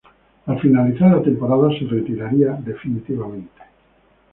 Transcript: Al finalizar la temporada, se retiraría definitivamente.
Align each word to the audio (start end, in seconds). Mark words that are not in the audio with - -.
Al 0.47 0.59
finalizar 0.59 1.11
la 1.11 1.21
temporada, 1.21 1.69
se 1.77 1.85
retiraría 1.85 2.53
definitivamente. 2.53 3.61